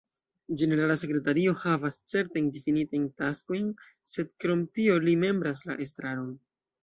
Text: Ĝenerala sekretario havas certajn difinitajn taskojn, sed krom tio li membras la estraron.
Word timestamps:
Ĝenerala 0.59 0.93
sekretario 0.99 1.51
havas 1.63 1.97
certajn 2.13 2.47
difinitajn 2.55 3.05
taskojn, 3.21 3.69
sed 4.15 4.33
krom 4.45 4.63
tio 4.79 4.97
li 5.07 5.15
membras 5.25 5.63
la 5.71 5.77
estraron. 5.85 6.33